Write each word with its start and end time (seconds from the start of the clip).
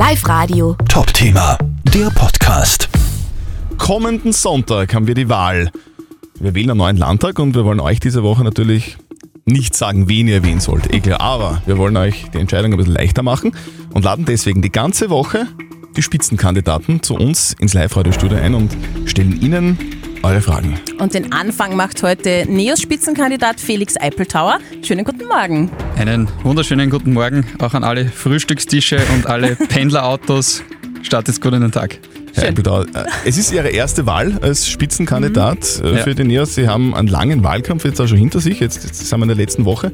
Live 0.00 0.26
Radio. 0.26 0.78
Top-Thema, 0.88 1.58
der 1.92 2.08
Podcast. 2.08 2.88
Kommenden 3.76 4.32
Sonntag 4.32 4.94
haben 4.94 5.06
wir 5.06 5.14
die 5.14 5.28
Wahl. 5.28 5.70
Wir 6.38 6.54
wählen 6.54 6.70
einen 6.70 6.78
neuen 6.78 6.96
Landtag 6.96 7.38
und 7.38 7.54
wir 7.54 7.66
wollen 7.66 7.80
euch 7.80 8.00
diese 8.00 8.22
Woche 8.22 8.42
natürlich 8.42 8.96
nicht 9.44 9.76
sagen, 9.76 10.08
wen 10.08 10.26
ihr 10.26 10.42
wählen 10.42 10.58
sollt. 10.58 10.90
Eh 10.94 11.00
klar, 11.00 11.20
aber 11.20 11.60
wir 11.66 11.76
wollen 11.76 11.98
euch 11.98 12.30
die 12.32 12.38
Entscheidung 12.38 12.72
ein 12.72 12.78
bisschen 12.78 12.94
leichter 12.94 13.22
machen 13.22 13.52
und 13.92 14.06
laden 14.06 14.24
deswegen 14.24 14.62
die 14.62 14.72
ganze 14.72 15.10
Woche 15.10 15.46
die 15.94 16.02
Spitzenkandidaten 16.02 17.02
zu 17.02 17.16
uns 17.16 17.52
ins 17.60 17.74
Live-Radio-Studio 17.74 18.38
ein 18.38 18.54
und 18.54 18.74
stellen 19.04 19.38
ihnen 19.42 19.76
eure 20.22 20.40
Fragen. 20.40 20.78
Und 20.98 21.14
den 21.14 21.32
Anfang 21.32 21.76
macht 21.76 22.02
heute 22.02 22.44
Neos 22.48 22.80
Spitzenkandidat 22.80 23.60
Felix 23.60 23.96
Eipeltauer. 23.98 24.58
Schönen 24.82 25.04
guten 25.04 25.26
Morgen. 25.26 25.70
Einen 25.96 26.28
wunderschönen 26.42 26.90
guten 26.90 27.12
Morgen 27.12 27.46
auch 27.58 27.74
an 27.74 27.84
alle 27.84 28.06
Frühstückstische 28.06 29.00
und 29.14 29.26
alle 29.26 29.56
Pendlerautos. 29.68 30.62
Startet 31.02 31.40
gut 31.40 31.54
in 31.54 31.62
den 31.62 31.72
Tag. 31.72 31.98
Herr 32.34 32.48
Eipeltauer, 32.48 32.84
äh, 32.94 33.04
es 33.24 33.38
ist 33.38 33.50
Ihre 33.52 33.68
erste 33.70 34.06
Wahl 34.06 34.38
als 34.42 34.68
Spitzenkandidat 34.68 35.80
äh, 35.82 35.96
Ja. 35.96 36.02
für 36.04 36.14
die 36.14 36.24
Neos. 36.24 36.54
Sie 36.54 36.68
haben 36.68 36.94
einen 36.94 37.08
langen 37.08 37.42
Wahlkampf 37.42 37.84
jetzt 37.84 38.00
auch 38.00 38.06
schon 38.06 38.18
hinter 38.18 38.40
sich. 38.40 38.60
Jetzt, 38.60 38.84
jetzt 38.84 39.08
sind 39.08 39.18
wir 39.18 39.22
in 39.24 39.28
der 39.28 39.36
letzten 39.36 39.64
Woche. 39.64 39.90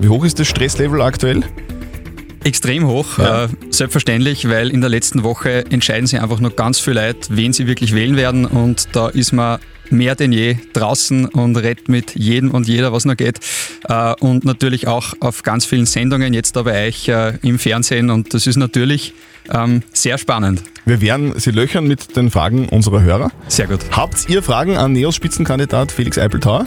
Wie 0.00 0.08
hoch 0.08 0.24
ist 0.24 0.38
das 0.40 0.48
Stresslevel 0.48 1.00
aktuell? 1.00 1.42
Extrem 2.44 2.86
hoch, 2.86 3.18
Ja. 3.18 3.44
äh, 3.44 3.48
selbstverständlich, 3.70 4.48
weil 4.48 4.68
in 4.70 4.80
der 4.80 4.90
letzten 4.90 5.22
Woche 5.24 5.64
entscheiden 5.70 6.06
sich 6.06 6.20
einfach 6.20 6.40
nur 6.40 6.50
ganz 6.54 6.78
viele 6.78 7.06
Leute, 7.06 7.28
wen 7.30 7.52
sie 7.52 7.66
wirklich 7.66 7.94
wählen 7.94 8.16
werden 8.16 8.44
und 8.46 8.88
da 8.92 9.08
ist 9.08 9.32
man 9.32 9.58
mehr 9.90 10.14
denn 10.14 10.32
je 10.32 10.56
draußen 10.72 11.26
und 11.26 11.56
redet 11.56 11.88
mit 11.88 12.14
jedem 12.14 12.50
und 12.52 12.66
jeder, 12.68 12.92
was 12.92 13.04
noch 13.04 13.16
geht 13.16 13.40
äh, 13.88 14.14
und 14.20 14.44
natürlich 14.44 14.86
auch 14.88 15.14
auf 15.20 15.42
ganz 15.42 15.64
vielen 15.66 15.86
Sendungen, 15.86 16.32
jetzt 16.34 16.56
da 16.56 16.62
bei 16.62 16.86
euch 16.88 17.08
äh, 17.08 17.34
im 17.42 17.58
Fernsehen 17.58 18.10
und 18.10 18.32
das 18.34 18.46
ist 18.46 18.56
natürlich 18.56 19.14
ähm, 19.52 19.82
sehr 19.92 20.16
spannend. 20.18 20.62
Wir 20.86 21.00
werden 21.00 21.32
Sie 21.38 21.50
löchern 21.50 21.86
mit 21.86 22.14
den 22.16 22.30
Fragen 22.30 22.68
unserer 22.68 23.02
Hörer. 23.02 23.30
Sehr 23.48 23.66
gut. 23.66 23.80
Habt 23.90 24.28
ihr 24.28 24.42
Fragen 24.42 24.76
an 24.76 24.92
Neos 24.92 25.14
Spitzenkandidat 25.14 25.92
Felix 25.92 26.18
Eipeltauer? 26.18 26.66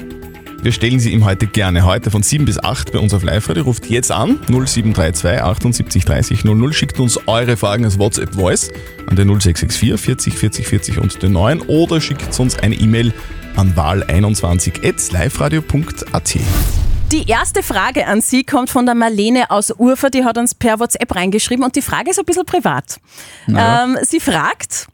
Wir 0.61 0.71
stellen 0.71 0.99
sie 0.99 1.13
ihm 1.13 1.23
heute 1.23 1.45
gerne. 1.47 1.85
Heute 1.85 2.11
von 2.11 2.21
7 2.23 2.43
bis 2.45 2.61
8 2.61 2.91
bei 2.91 2.99
uns 2.99 3.13
auf 3.13 3.23
Live-Radio. 3.23 3.63
Ruft 3.63 3.85
jetzt 3.85 4.11
an 4.11 4.39
0732 4.47 5.41
78 5.41 6.03
30 6.05 6.43
00. 6.43 6.73
Schickt 6.73 6.99
uns 6.99 7.17
eure 7.27 7.55
Fragen 7.55 7.85
als 7.85 7.97
WhatsApp-Voice 7.99 8.71
an 9.07 9.15
den 9.15 9.29
0664 9.39 9.97
40 9.99 10.37
40 10.37 10.67
40 10.67 10.99
und 10.99 11.23
den 11.23 11.31
9 11.33 11.61
oder 11.61 12.01
schickt 12.01 12.39
uns 12.39 12.57
eine 12.59 12.75
E-Mail 12.75 13.13
an 13.55 13.73
wahl21.liveradio.at. 13.75 16.37
Die 17.11 17.29
erste 17.29 17.61
Frage 17.63 18.05
an 18.05 18.19
Sie 18.19 18.43
kommt 18.43 18.69
von 18.69 18.85
der 18.85 18.95
Marlene 18.95 19.49
aus 19.49 19.71
Urfa, 19.71 20.09
die 20.09 20.25
hat 20.25 20.37
uns 20.37 20.53
per 20.53 20.81
WhatsApp 20.81 21.15
reingeschrieben 21.15 21.63
und 21.63 21.77
die 21.77 21.81
Frage 21.81 22.09
ist 22.09 22.19
ein 22.19 22.25
bisschen 22.25 22.45
privat. 22.45 22.99
Ähm, 23.47 23.97
sie 24.01 24.19
fragt, 24.19 24.87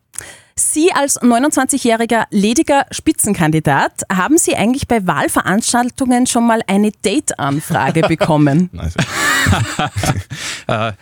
Sie 0.55 0.91
als 0.93 1.19
29-jähriger 1.19 2.25
lediger 2.29 2.85
Spitzenkandidat, 2.91 4.03
haben 4.11 4.37
Sie 4.37 4.55
eigentlich 4.55 4.87
bei 4.87 5.05
Wahlveranstaltungen 5.07 6.27
schon 6.27 6.45
mal 6.45 6.61
eine 6.67 6.91
Date-Anfrage 7.03 8.01
bekommen? 8.07 8.69
Also, 8.77 8.99
Äh, 10.67 10.93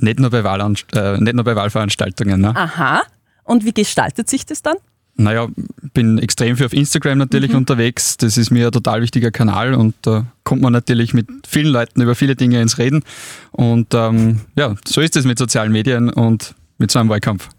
nicht, 0.00 0.18
nur 0.18 0.30
bei 0.30 0.42
Wahlanst 0.42 0.86
äh, 0.94 1.18
nicht 1.18 1.34
nur 1.34 1.44
bei 1.44 1.54
Wahlveranstaltungen. 1.54 2.40
Ne? 2.40 2.56
Aha. 2.56 3.02
Und 3.44 3.64
wie 3.64 3.72
gestaltet 3.72 4.28
sich 4.30 4.46
das 4.46 4.62
dann? 4.62 4.76
Naja, 5.16 5.48
bin 5.92 6.18
extrem 6.18 6.56
viel 6.56 6.64
auf 6.64 6.72
Instagram 6.72 7.18
natürlich 7.18 7.54
unterwegs. 7.54 8.16
Das 8.16 8.38
ist 8.38 8.50
mir 8.50 8.66
ein 8.66 8.72
total 8.72 9.02
wichtiger 9.02 9.30
Kanal 9.30 9.74
und 9.74 9.94
da 10.02 10.24
kommt 10.44 10.62
man 10.62 10.72
natürlich 10.72 11.12
mit 11.12 11.28
vielen 11.46 11.70
Leuten 11.70 12.00
über 12.00 12.14
viele 12.14 12.34
Dinge 12.34 12.62
ins 12.62 12.78
Reden. 12.78 13.04
Und 13.50 13.92
ähm, 13.92 14.40
ja, 14.56 14.74
so 14.86 15.02
ist 15.02 15.16
es 15.16 15.26
mit 15.26 15.38
sozialen 15.38 15.70
Medien 15.70 16.08
und 16.08 16.54
mit 16.78 16.90
so 16.90 16.98
einem 16.98 17.10
Wahlkampf. 17.10 17.50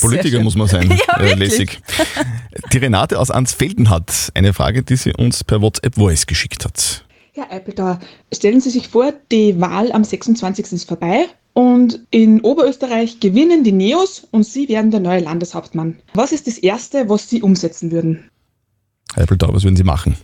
Politiker 0.00 0.40
muss 0.40 0.56
man 0.56 0.68
sein. 0.68 0.98
Ja, 1.08 1.20
äh, 1.20 1.34
lässig. 1.34 1.80
Die 2.72 2.78
Renate 2.78 3.18
aus 3.18 3.30
Ansfelden 3.30 3.90
hat 3.90 4.30
eine 4.34 4.52
Frage, 4.52 4.82
die 4.82 4.96
sie 4.96 5.12
uns 5.14 5.44
per 5.44 5.60
WhatsApp-Voice 5.62 6.26
geschickt 6.26 6.64
hat. 6.64 7.04
Herr 7.34 7.50
Eipeltauer, 7.50 7.98
stellen 8.32 8.60
Sie 8.60 8.70
sich 8.70 8.88
vor, 8.88 9.12
die 9.30 9.58
Wahl 9.60 9.90
am 9.92 10.04
26. 10.04 10.72
ist 10.72 10.88
vorbei 10.88 11.26
und 11.54 12.00
in 12.10 12.40
Oberösterreich 12.42 13.20
gewinnen 13.20 13.64
die 13.64 13.72
Neos 13.72 14.26
und 14.30 14.44
Sie 14.44 14.68
werden 14.68 14.90
der 14.90 15.00
neue 15.00 15.20
Landeshauptmann. 15.20 15.98
Was 16.14 16.32
ist 16.32 16.46
das 16.46 16.58
Erste, 16.58 17.08
was 17.08 17.30
Sie 17.30 17.42
umsetzen 17.42 17.90
würden? 17.90 18.30
Herr 19.14 19.22
Eipeltauer, 19.22 19.54
was 19.54 19.64
würden 19.64 19.76
Sie 19.76 19.84
machen? 19.84 20.16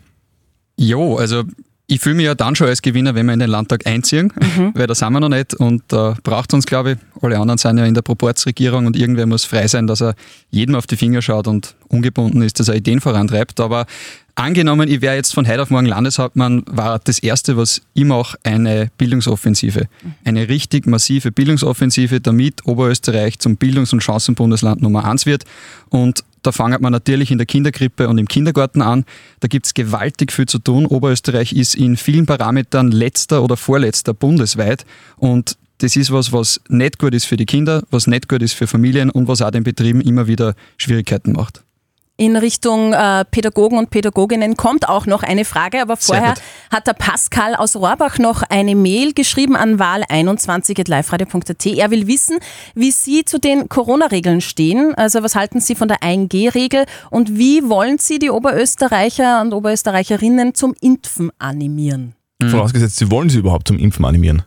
Jo, 0.77 1.17
also 1.17 1.45
ich 1.91 2.01
fühle 2.01 2.17
mich 2.17 2.27
ja 2.27 2.35
dann 2.35 2.55
schon 2.55 2.69
als 2.69 2.83
Gewinner, 2.83 3.15
wenn 3.15 3.25
wir 3.27 3.33
in 3.33 3.41
den 3.41 3.49
Landtag 3.49 3.87
einziehen, 3.87 4.31
weil 4.75 4.87
da 4.87 4.95
sind 4.95 5.11
wir 5.11 5.21
noch 5.21 5.31
nicht 5.31 5.55
und 5.55 5.83
da 5.89 6.17
braucht 6.23 6.53
uns, 6.53 6.67
glaube 6.67 6.93
ich, 6.93 6.99
alle 7.23 7.39
anderen 7.39 7.57
sind 7.57 7.79
ja 7.79 7.87
in 7.87 7.95
der 7.95 8.03
Proportsregierung 8.03 8.85
und 8.85 8.95
irgendwer 8.95 9.25
muss 9.25 9.47
frei 9.47 9.67
sein, 9.69 9.87
dass 9.87 10.03
er 10.03 10.15
jedem 10.51 10.75
auf 10.75 10.87
die 10.87 10.97
Finger 10.97 11.23
schaut 11.23 11.49
und 11.49 11.75
ungebunden 11.89 12.43
ist, 12.43 12.61
dass 12.61 12.69
er 12.69 12.75
Ideen 12.75 13.01
vorantreibt. 13.01 13.59
Aber 13.59 13.87
angenommen, 14.35 14.87
ich 14.87 15.01
wäre 15.01 15.17
jetzt 15.17 15.33
von 15.33 15.49
heute 15.49 15.63
auf 15.63 15.71
morgen 15.71 15.87
Landeshauptmann, 15.87 16.63
war 16.67 16.99
das 16.99 17.21
Erste, 17.21 17.57
was 17.57 17.81
ich 17.95 18.05
mache, 18.05 18.37
eine 18.43 18.91
Bildungsoffensive. 18.99 19.89
Eine 20.27 20.47
richtig 20.51 20.87
massive 20.87 21.33
Bildungsoffensive, 21.33 22.21
damit 22.21 22.67
Oberösterreich 22.67 23.39
zum 23.39 23.57
Bildungs- 23.57 23.95
und 23.95 24.03
Chancenbundesland 24.03 24.83
Nummer 24.83 25.07
eins 25.07 25.25
wird. 25.25 25.45
Und 25.89 26.23
da 26.49 26.53
fängt 26.53 26.81
man 26.81 26.93
natürlich 26.93 27.31
in 27.31 27.37
der 27.37 27.47
Kinderkrippe 27.47 28.09
und 28.09 28.17
im 28.17 28.27
Kindergarten 28.27 28.81
an. 28.81 29.05
Da 29.41 29.49
gibt 29.49 29.67
es 29.67 29.75
gewaltig 29.75 30.33
viel 30.33 30.47
zu 30.47 30.59
tun. 30.59 30.87
Oberösterreich 30.87 31.53
ist 31.53 31.75
in 31.75 31.99
vielen 31.99 32.25
Parametern 32.25 32.91
letzter 32.91 33.43
oder 33.43 33.59
vorletzter 33.59 34.15
bundesweit. 34.15 34.87
Und 35.17 35.59
das 35.79 35.95
ist 35.95 36.11
was, 36.11 36.33
was 36.33 36.61
nicht 36.69 36.99
gut 36.99 37.13
ist 37.13 37.27
für 37.27 37.37
die 37.37 37.45
Kinder, 37.45 37.83
was 37.91 38.07
nicht 38.07 38.29
gut 38.29 38.43
ist 38.43 38.55
für 38.55 38.67
Familien 38.67 39.11
und 39.11 39.29
was 39.29 39.43
auch 39.43 39.51
den 39.51 39.63
Betrieben 39.63 40.01
immer 40.01 40.27
wieder 40.27 40.55
Schwierigkeiten 40.79 41.33
macht. 41.33 41.63
In 42.21 42.37
Richtung 42.37 42.95
äh, 42.95 43.25
Pädagogen 43.25 43.79
und 43.79 43.91
Pädagoginnen 43.91 44.57
kommt 44.57 44.89
auch 44.89 45.07
noch 45.07 45.23
eine 45.23 45.45
Frage, 45.45 45.81
aber 45.81 45.97
vorher 45.97 46.35
hat 46.69 46.89
der 46.89 46.95
Pascal 46.95 47.55
aus 47.55 47.77
Rohrbach 47.77 48.19
noch 48.19 48.43
eine 48.43 48.75
Mail 48.75 49.13
geschrieben 49.13 49.55
an 49.55 49.79
wahl21.liveradio.at. 49.79 51.67
Er 51.67 51.93
will 51.93 52.09
wissen, 52.09 52.41
wie 52.75 52.91
Sie 52.91 53.25
zu 53.25 53.39
den 53.39 53.69
Corona-Regeln 53.69 54.41
stehen. 54.41 54.97
Also 54.97 55.23
was 55.23 55.37
halten 55.37 55.61
Sie 55.61 55.77
von 55.77 55.87
der 55.87 55.99
1G-Regel 55.99 56.87
und 57.11 57.39
wie 57.39 57.63
wollen 57.69 57.99
Sie 57.99 58.19
die 58.19 58.31
Oberösterreicher 58.31 59.41
und 59.41 59.53
Oberösterreicherinnen 59.53 60.57
zum 60.57 60.75
Impfen 60.81 61.31
animieren? 61.39 62.17
Vorausgesetzt, 62.45 62.97
Sie 62.97 63.13
wollen 63.13 63.31
sie 63.31 63.39
überhaupt 63.39 63.69
zum 63.69 63.79
Impfen 63.79 64.05
animieren. 64.05 64.43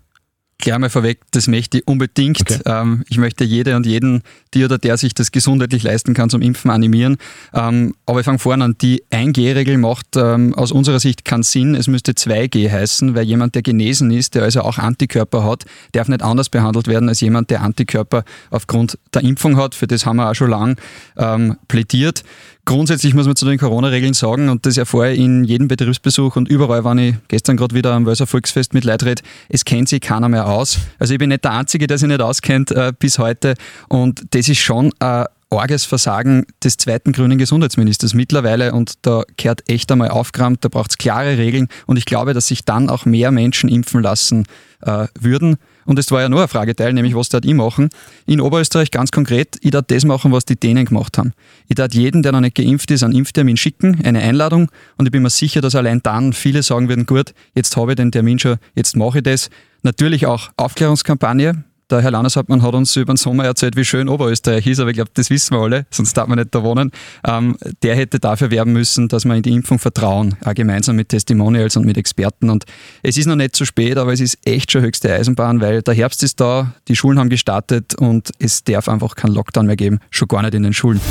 Gleich 0.62 0.78
mal 0.78 0.92
vorweg, 0.92 1.22
das 1.32 1.48
möchte 1.48 1.80
ich 1.80 1.88
unbedingt. 1.88 2.40
Okay. 2.40 2.60
Ähm, 2.66 3.04
ich 3.10 3.18
möchte 3.18 3.44
jede 3.44 3.76
und 3.76 3.88
jeden, 3.88 4.22
die 4.54 4.64
oder 4.64 4.78
der 4.78 4.96
sich 4.96 5.16
das 5.16 5.32
gesundheitlich 5.32 5.82
leisten 5.82 6.14
kann, 6.14 6.30
zum 6.30 6.42
Impfen 6.42 6.70
animieren. 6.70 7.18
Ähm, 7.52 7.96
aber 8.06 8.20
ich 8.20 8.26
fange 8.26 8.38
vorne 8.38 8.66
an. 8.66 8.76
Die 8.80 9.04
1G-Regel 9.12 9.80
macht 9.80 10.16
ähm, 10.16 10.54
aus 10.54 10.72
unserer 10.72 11.00
Sicht 11.00 11.26
keinen 11.26 11.42
Sinn. 11.42 11.74
Es 11.74 11.88
müsste 11.88 12.12
2G 12.12 12.72
heißen, 12.72 13.16
weil 13.16 13.24
jemand, 13.24 13.56
der 13.56 13.64
genesen 13.64 14.12
ist, 14.12 14.36
der 14.36 14.44
also 14.44 14.62
auch 14.62 14.78
Antikörper 14.78 15.44
hat, 15.44 15.66
darf 15.94 16.08
nicht 16.08 16.22
anders 16.22 16.50
behandelt 16.50 16.88
werden 16.88 17.10
als 17.10 17.22
jemand, 17.22 17.50
der 17.50 17.62
Antikörper 17.62 18.24
aufgrund 18.52 19.00
der 19.16 19.24
Impfung 19.24 19.58
hat. 19.58 19.74
Für 19.74 19.88
das 19.88 20.06
haben 20.06 20.18
wir 20.18 20.30
auch 20.30 20.36
schon 20.36 20.52
lang 20.52 20.78
ähm, 21.18 21.58
plädiert. 21.68 22.24
Grundsätzlich 22.66 23.16
muss 23.16 23.26
man 23.26 23.36
zu 23.36 23.46
den 23.46 23.58
Corona-Regeln 23.58 24.14
sagen, 24.14 24.50
und 24.50 24.68
das 24.68 24.78
erfahre 24.78 25.14
ich 25.14 25.20
in 25.20 25.44
jedem 25.44 25.68
Betriebsbesuch 25.68 26.36
und 26.36 26.48
überall, 26.48 26.86
wenn 26.86 26.98
ich 27.00 27.16
gestern 27.28 27.58
gerade 27.58 27.74
wieder 27.74 27.94
am 27.94 28.06
Wölser 28.06 28.28
Volksfest 28.28 28.76
mit 28.76 28.84
Leuten 28.84 29.06
rede, 29.08 29.24
es 29.50 29.66
kennt 29.66 29.90
sich 29.90 30.00
keiner 30.00 30.30
mehr 30.30 30.46
aus. 30.46 30.51
Also 31.00 31.14
ich 31.14 31.20
bin 31.20 31.30
nicht 31.30 31.44
der 31.44 31.54
Einzige, 31.54 31.88
der 31.88 31.98
sich 31.98 32.08
nicht 32.08 32.22
auskennt 32.22 32.72
äh, 32.72 32.94
bis 32.98 33.20
heute. 33.20 33.56
Und 33.88 34.24
das 34.32 34.50
ist 34.50 34.60
schon 34.60 34.92
ein 35.00 35.26
arges 35.52 35.86
Versagen 35.86 36.46
des 36.64 36.78
zweiten 36.78 37.12
grünen 37.12 37.38
Gesundheitsministers 37.38 38.14
mittlerweile 38.14 38.72
und 38.74 38.94
da 39.02 39.24
kehrt 39.38 39.70
echt 39.70 39.92
einmal 39.92 40.10
aufgeräumt, 40.10 40.64
da 40.64 40.70
braucht 40.70 40.92
es 40.92 40.98
klare 40.98 41.38
Regeln 41.38 41.68
und 41.88 41.98
ich 41.98 42.06
glaube, 42.06 42.34
dass 42.34 42.48
sich 42.48 42.64
dann 42.64 42.90
auch 42.90 43.06
mehr 43.06 43.32
Menschen 43.32 43.70
impfen 43.70 44.02
lassen 44.02 44.46
äh, 44.82 45.08
würden. 45.20 45.58
Und 45.86 46.00
es 46.00 46.12
war 46.12 46.22
ja 46.22 46.30
nur 46.30 46.40
eine 46.40 46.48
Frageteil, 46.48 46.94
nämlich 46.94 47.16
was 47.16 47.30
dort 47.30 47.44
ich 47.44 47.54
machen. 47.54 47.90
In 48.26 48.40
Oberösterreich 48.40 48.92
ganz 48.92 49.12
konkret, 49.12 49.58
ich 49.62 49.72
darf 49.72 49.86
das 49.88 50.06
machen, 50.06 50.32
was 50.32 50.46
die 50.46 50.56
Dänen 50.56 50.86
gemacht 50.86 51.18
haben. 51.18 51.34
Ich 51.68 51.76
darf 51.76 51.94
jeden, 51.94 52.24
der 52.24 52.32
noch 52.32 52.40
nicht 52.40 52.56
geimpft 52.56 52.92
ist, 52.92 53.04
einen 53.04 53.16
Impftermin 53.16 53.58
schicken, 53.58 54.00
eine 54.06 54.20
Einladung 54.22 54.70
und 54.98 55.08
ich 55.08 55.12
bin 55.12 55.24
mir 55.24 55.30
sicher, 55.30 55.60
dass 55.60 55.76
allein 55.76 56.02
dann 56.02 56.34
viele 56.34 56.64
sagen 56.64 56.88
würden, 56.88 57.06
gut, 57.06 57.34
jetzt 57.56 57.76
habe 57.76 57.92
ich 57.92 57.96
den 57.98 58.12
Termin 58.12 58.40
schon, 58.40 58.58
jetzt 58.76 58.96
mache 58.96 59.18
ich 59.18 59.24
das. 59.24 59.50
Natürlich 59.84 60.26
auch 60.28 60.50
Aufklärungskampagne. 60.58 61.64
Der 61.92 62.02
Herr 62.02 62.12
Landeshauptmann 62.12 62.62
hat 62.62 62.74
uns 62.74 62.96
über 62.96 63.14
den 63.14 63.18
Sommer 63.18 63.44
erzählt, 63.44 63.76
wie 63.76 63.84
schön 63.84 64.08
Oberösterreich 64.08 64.66
ist, 64.66 64.80
aber 64.80 64.92
ich 64.92 64.96
glaube, 64.96 65.12
das 65.14 65.30
wissen 65.30 65.58
wir 65.58 65.62
alle, 65.62 65.86
sonst 65.92 66.14
darf 66.14 66.26
man 66.26 66.40
nicht 66.40 66.56
da 66.56 66.64
wohnen. 66.64 66.90
Ähm, 67.28 67.58
der 67.84 67.98
hätte 67.98 68.18
dafür 68.18 68.50
werben 68.50 68.72
müssen, 68.72 69.10
dass 69.10 69.26
wir 69.26 69.36
in 69.36 69.44
die 69.44 69.52
Impfung 69.52 69.78
vertrauen, 69.78 70.38
auch 70.46 70.54
gemeinsam 70.54 70.96
mit 70.96 71.10
Testimonials 71.10 71.76
und 71.76 71.86
mit 71.86 71.98
Experten. 71.98 72.50
Und 72.50 72.64
es 73.04 73.18
ist 73.18 73.26
noch 73.26 73.36
nicht 73.36 73.58
zu 73.58 73.66
spät, 73.66 73.98
aber 73.98 74.14
es 74.14 74.22
ist 74.22 74.38
echt 74.46 74.72
schon 74.72 74.84
höchste 74.84 75.14
Eisenbahn, 75.14 75.60
weil 75.60 75.82
der 75.82 75.94
Herbst 75.94 76.24
ist 76.24 76.40
da, 76.40 76.74
die 76.88 76.96
Schulen 76.96 77.20
haben 77.20 77.30
gestartet 77.30 77.96
und 77.96 78.32
es 78.40 78.64
darf 78.64 78.88
einfach 78.88 79.16
keinen 79.16 79.34
Lockdown 79.34 79.66
mehr 79.66 79.76
geben, 79.76 80.00
schon 80.12 80.30
gar 80.30 80.44
nicht 80.44 80.54
in 80.54 80.64
den 80.64 80.74
Schulen. 80.74 81.02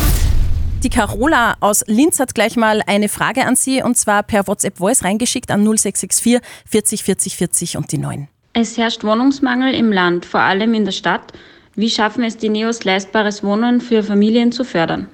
Die 0.83 0.89
Carola 0.89 1.59
aus 1.61 1.85
Linz 1.89 2.21
hat 2.21 2.35
gleich 2.35 2.57
mal 2.57 2.81
eine 2.87 3.11
Frage 3.11 3.45
an 3.45 3.55
Sie 3.55 3.83
und 3.83 3.99
zwar 3.99 4.23
per 4.23 4.47
WhatsApp 4.47 4.79
Voice 4.79 5.05
reingeschickt 5.05 5.51
an 5.51 5.61
0664 5.61 6.41
40 6.65 7.05
40 7.05 7.37
40 7.37 7.77
und 7.77 7.93
die 7.93 7.99
9. 7.99 8.29
Es 8.53 8.77
herrscht 8.77 9.05
Wohnungsmangel 9.05 9.75
im 9.75 9.93
Land, 9.93 10.25
vor 10.25 10.41
allem 10.41 10.75
in 10.75 10.85
der 10.85 10.93
Stadt. 10.93 11.33
Wie 11.77 11.89
schaffen 11.89 12.25
es 12.25 12.37
die 12.37 12.49
Neos, 12.49 12.85
leistbares 12.85 13.45
Wohnen 13.45 13.81
für 13.81 14.03
Familien 14.03 14.51
zu 14.51 14.65
fördern? 14.65 15.07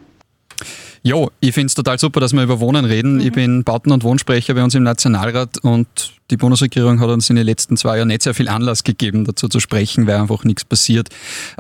Ja, 1.03 1.29
ich 1.39 1.55
finde 1.55 1.67
es 1.67 1.75
total 1.75 1.99
super, 2.01 2.19
dass 2.19 2.33
wir 2.33 2.43
über 2.43 2.59
Wohnen 2.59 2.85
reden. 2.85 3.17
Mhm. 3.17 3.21
Ich 3.21 3.33
bin 3.33 3.63
Bauten- 3.63 3.93
und 3.93 4.03
Wohnsprecher 4.03 4.55
bei 4.55 4.65
uns 4.65 4.75
im 4.75 4.83
Nationalrat 4.83 5.59
und 5.59 5.87
die 6.31 6.37
Bundesregierung 6.37 6.99
hat 6.99 7.11
uns 7.11 7.31
in 7.31 7.37
den 7.37 7.47
letzten 7.47 7.77
zwei 7.77 7.99
Jahren 7.99 8.09
nicht 8.09 8.23
sehr 8.23 8.35
viel 8.35 8.49
Anlass 8.49 8.83
gegeben, 8.83 9.25
dazu 9.25 9.49
zu 9.49 9.61
sprechen, 9.61 10.07
weil 10.07 10.17
einfach 10.17 10.43
nichts 10.43 10.65
passiert. 10.65 11.11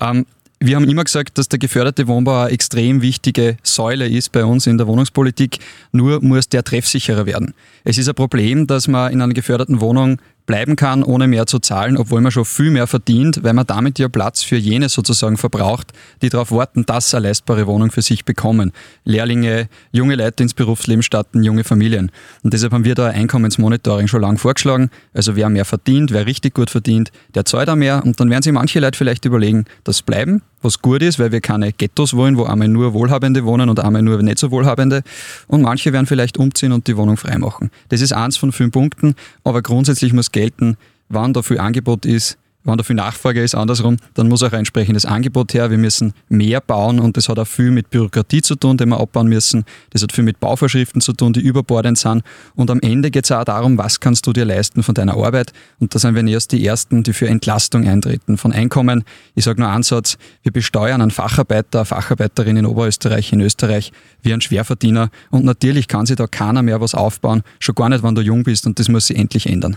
Ähm, 0.00 0.26
wir 0.58 0.74
haben 0.74 0.88
immer 0.88 1.04
gesagt, 1.04 1.36
dass 1.38 1.48
der 1.48 1.58
geförderte 1.58 2.08
Wohnbau 2.08 2.42
eine 2.42 2.50
extrem 2.50 3.02
wichtige 3.02 3.58
Säule 3.62 4.08
ist 4.08 4.32
bei 4.32 4.44
uns 4.44 4.66
in 4.66 4.78
der 4.78 4.86
Wohnungspolitik. 4.86 5.58
Nur 5.92 6.22
muss 6.24 6.48
der 6.48 6.64
treffsicherer 6.64 7.26
werden. 7.26 7.54
Es 7.84 7.98
ist 7.98 8.08
ein 8.08 8.14
Problem, 8.14 8.66
dass 8.66 8.88
man 8.88 9.12
in 9.12 9.20
einer 9.20 9.34
geförderten 9.34 9.80
Wohnung 9.80 10.18
bleiben 10.46 10.76
kann, 10.76 11.02
ohne 11.02 11.26
mehr 11.26 11.46
zu 11.46 11.58
zahlen, 11.58 11.96
obwohl 11.96 12.20
man 12.20 12.32
schon 12.32 12.44
viel 12.44 12.70
mehr 12.70 12.86
verdient, 12.86 13.42
weil 13.42 13.52
man 13.52 13.66
damit 13.66 13.98
ja 13.98 14.08
Platz 14.08 14.42
für 14.42 14.56
jene 14.56 14.88
sozusagen 14.88 15.36
verbraucht, 15.36 15.92
die 16.22 16.28
darauf 16.28 16.52
warten, 16.52 16.86
dass 16.86 17.14
eine 17.14 17.28
leistbare 17.28 17.66
Wohnung 17.66 17.90
für 17.90 18.02
sich 18.02 18.24
bekommen. 18.24 18.72
Lehrlinge, 19.04 19.68
junge 19.92 20.14
Leute 20.14 20.44
ins 20.44 20.54
Berufsleben 20.54 21.02
starten, 21.02 21.42
junge 21.42 21.64
Familien. 21.64 22.10
Und 22.42 22.54
deshalb 22.54 22.72
haben 22.72 22.84
wir 22.84 22.94
da 22.94 23.06
ein 23.06 23.26
Einkommensmonitoring 23.26 24.06
schon 24.06 24.22
lange 24.22 24.38
vorgeschlagen. 24.38 24.90
Also 25.12 25.36
wer 25.36 25.48
mehr 25.48 25.64
verdient, 25.64 26.12
wer 26.12 26.26
richtig 26.26 26.54
gut 26.54 26.70
verdient, 26.70 27.10
der 27.34 27.44
zahlt 27.44 27.68
auch 27.68 27.76
mehr. 27.76 28.02
Und 28.04 28.20
dann 28.20 28.30
werden 28.30 28.42
sich 28.42 28.52
manche 28.52 28.78
Leute 28.78 28.96
vielleicht 28.96 29.24
überlegen, 29.24 29.64
das 29.84 30.02
bleiben, 30.02 30.42
was 30.62 30.80
gut 30.80 31.02
ist, 31.02 31.18
weil 31.18 31.32
wir 31.32 31.40
keine 31.40 31.72
Ghettos 31.72 32.14
wollen, 32.14 32.36
wo 32.36 32.44
einmal 32.44 32.68
nur 32.68 32.92
Wohlhabende 32.92 33.44
wohnen 33.44 33.68
und 33.68 33.80
einmal 33.80 34.02
nur 34.02 34.22
nicht 34.22 34.38
so 34.38 34.50
Wohlhabende. 34.50 35.02
Und 35.48 35.62
manche 35.62 35.92
werden 35.92 36.06
vielleicht 36.06 36.38
umziehen 36.38 36.72
und 36.72 36.86
die 36.86 36.96
Wohnung 36.96 37.16
freimachen. 37.16 37.70
Das 37.88 38.00
ist 38.00 38.12
eins 38.12 38.36
von 38.36 38.52
fünf 38.52 38.72
Punkten, 38.72 39.14
aber 39.44 39.62
grundsätzlich 39.62 40.12
muss 40.12 40.32
gelten, 40.36 40.76
wann 41.08 41.34
viel 41.42 41.58
Angebot 41.58 42.04
ist, 42.04 42.38
wenn 42.66 42.76
da 42.76 42.82
viel 42.82 42.96
Nachfrage 42.96 43.40
ist, 43.42 43.54
andersrum, 43.54 43.96
dann 44.14 44.28
muss 44.28 44.42
auch 44.42 44.50
ein 44.50 44.58
entsprechendes 44.58 45.06
Angebot 45.06 45.54
her. 45.54 45.70
Wir 45.70 45.78
müssen 45.78 46.14
mehr 46.28 46.60
bauen 46.60 46.98
und 46.98 47.16
das 47.16 47.28
hat 47.28 47.38
auch 47.38 47.46
viel 47.46 47.70
mit 47.70 47.90
Bürokratie 47.90 48.42
zu 48.42 48.56
tun, 48.56 48.76
die 48.76 48.86
wir 48.86 48.98
abbauen 48.98 49.28
müssen. 49.28 49.64
Das 49.90 50.02
hat 50.02 50.10
viel 50.10 50.24
mit 50.24 50.40
Bauvorschriften 50.40 51.00
zu 51.00 51.12
tun, 51.12 51.32
die 51.32 51.40
überbordend 51.40 51.96
sind. 51.96 52.24
Und 52.56 52.70
am 52.72 52.80
Ende 52.80 53.12
geht 53.12 53.24
es 53.24 53.30
auch 53.30 53.44
darum, 53.44 53.78
was 53.78 54.00
kannst 54.00 54.26
du 54.26 54.32
dir 54.32 54.44
leisten 54.44 54.82
von 54.82 54.96
deiner 54.96 55.16
Arbeit. 55.16 55.52
Und 55.78 55.94
da 55.94 56.00
sind 56.00 56.16
wir 56.16 56.26
erst 56.26 56.50
die 56.50 56.66
Ersten, 56.66 57.04
die 57.04 57.12
für 57.12 57.28
Entlastung 57.28 57.86
eintreten. 57.86 58.36
Von 58.36 58.50
Einkommen, 58.50 59.04
ich 59.36 59.44
sage 59.44 59.60
nur 59.60 59.70
einen 59.70 59.84
Satz, 59.84 60.18
wir 60.42 60.50
besteuern 60.50 61.00
einen 61.00 61.12
Facharbeiter, 61.12 61.80
eine 61.80 61.86
Facharbeiterin 61.86 62.56
in 62.56 62.66
Oberösterreich, 62.66 63.32
in 63.32 63.42
Österreich, 63.42 63.92
wie 64.22 64.32
einen 64.32 64.42
Schwerverdiener. 64.42 65.10
Und 65.30 65.44
natürlich 65.44 65.86
kann 65.86 66.06
sich 66.06 66.16
da 66.16 66.26
keiner 66.26 66.62
mehr 66.62 66.80
was 66.80 66.96
aufbauen, 66.96 67.44
schon 67.60 67.76
gar 67.76 67.88
nicht, 67.88 68.02
wenn 68.02 68.16
du 68.16 68.22
jung 68.22 68.42
bist. 68.42 68.66
Und 68.66 68.80
das 68.80 68.88
muss 68.88 69.06
sich 69.06 69.16
endlich 69.16 69.46
ändern. 69.46 69.76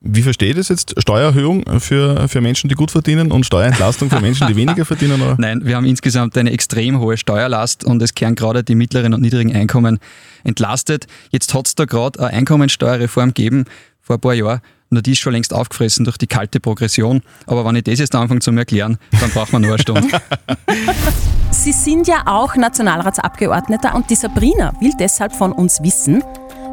Wie 0.00 0.22
versteht 0.22 0.56
es 0.56 0.68
jetzt 0.68 0.94
Steuererhöhung 1.00 1.64
für, 1.80 2.28
für 2.28 2.40
Menschen, 2.40 2.68
die 2.68 2.74
gut 2.74 2.90
verdienen 2.90 3.32
und 3.32 3.46
Steuerentlastung 3.46 4.10
für 4.10 4.20
Menschen, 4.20 4.46
die 4.46 4.56
weniger 4.56 4.84
verdienen? 4.84 5.20
Oder? 5.22 5.36
Nein, 5.38 5.62
wir 5.64 5.76
haben 5.76 5.86
insgesamt 5.86 6.36
eine 6.36 6.52
extrem 6.52 7.00
hohe 7.00 7.16
Steuerlast 7.16 7.84
und 7.84 8.02
es 8.02 8.14
kehren 8.14 8.34
gerade 8.34 8.62
die 8.62 8.74
mittleren 8.74 9.14
und 9.14 9.22
niedrigen 9.22 9.54
Einkommen 9.54 9.98
entlastet. 10.44 11.06
Jetzt 11.30 11.54
hat 11.54 11.66
es 11.66 11.74
da 11.74 11.86
gerade 11.86 12.20
eine 12.20 12.30
Einkommensteuerreform 12.30 13.30
gegeben 13.30 13.64
vor 14.00 14.16
ein 14.16 14.20
paar 14.20 14.34
Jahren. 14.34 14.60
Nur 14.90 15.02
die 15.02 15.12
ist 15.12 15.18
schon 15.18 15.32
längst 15.32 15.52
aufgefressen 15.52 16.04
durch 16.04 16.16
die 16.16 16.28
kalte 16.28 16.60
Progression. 16.60 17.22
Aber 17.46 17.64
wenn 17.64 17.74
ich 17.74 17.84
das 17.84 17.98
jetzt 17.98 18.14
anfange 18.14 18.40
zu 18.40 18.52
erklären, 18.52 18.98
dann 19.20 19.30
braucht 19.30 19.52
man 19.52 19.62
nur 19.62 19.72
eine 19.72 19.82
Stunde. 19.82 20.06
Sie 21.50 21.72
sind 21.72 22.06
ja 22.06 22.22
auch 22.26 22.54
Nationalratsabgeordneter 22.54 23.94
und 23.94 24.08
die 24.10 24.14
Sabrina 24.14 24.74
will 24.80 24.92
deshalb 25.00 25.34
von 25.34 25.52
uns 25.52 25.82
wissen, 25.82 26.22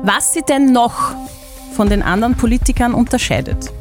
was 0.04 0.34
sie 0.34 0.42
denn 0.48 0.72
noch 0.72 1.16
von 1.74 1.90
den 1.90 2.02
anderen 2.02 2.36
Politikern 2.36 2.94
unterscheidet? 2.94 3.72